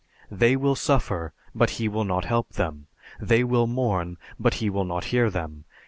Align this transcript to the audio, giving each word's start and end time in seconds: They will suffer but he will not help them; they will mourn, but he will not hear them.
They 0.31 0.55
will 0.55 0.73
suffer 0.73 1.31
but 1.53 1.69
he 1.77 1.87
will 1.87 2.05
not 2.05 2.25
help 2.25 2.53
them; 2.53 2.87
they 3.19 3.43
will 3.43 3.67
mourn, 3.67 4.17
but 4.39 4.55
he 4.55 4.67
will 4.67 4.83
not 4.83 5.03
hear 5.13 5.29
them. 5.29 5.65